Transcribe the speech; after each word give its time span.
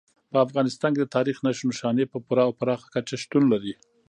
په 0.31 0.37
افغانستان 0.45 0.89
کې 0.93 1.01
د 1.01 1.07
تاریخ 1.15 1.37
نښې 1.45 1.63
نښانې 1.69 2.05
په 2.11 2.17
پوره 2.25 2.43
او 2.47 2.51
پراخه 2.59 2.87
کچه 2.93 3.15
شتون 3.23 3.43
لري. 3.53 3.73